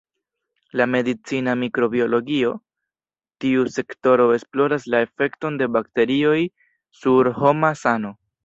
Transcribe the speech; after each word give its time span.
La 0.79 0.85
medicina 0.93 1.53
mikrobiologio: 1.63 2.53
Tiu 3.45 3.67
sektoro 3.77 4.27
esploras 4.39 4.89
la 4.95 5.05
efekton 5.09 5.63
de 5.63 5.71
bakterioj 5.79 6.37
sur 7.05 7.35
homa 7.43 7.75
sano. 7.85 8.17